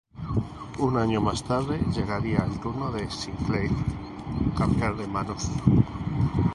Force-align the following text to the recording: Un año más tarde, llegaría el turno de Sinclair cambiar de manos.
Un 0.79 0.97
año 0.97 1.21
más 1.21 1.43
tarde, 1.43 1.79
llegaría 1.95 2.39
el 2.39 2.59
turno 2.59 2.91
de 2.91 3.07
Sinclair 3.11 3.69
cambiar 4.57 4.95
de 4.97 5.05
manos. 5.05 5.47